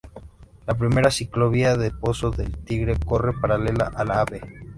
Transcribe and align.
La 0.65 0.73
primera 0.73 1.11
ciclovía 1.11 1.75
de 1.77 1.91
Pozo 1.91 2.31
del 2.31 2.57
Tigre 2.63 2.97
Corre 2.97 3.33
paralela 3.39 3.91
a 3.95 4.03
la 4.03 4.21
Av. 4.21 4.29